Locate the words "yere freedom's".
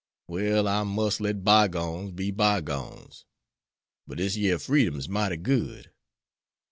4.35-5.07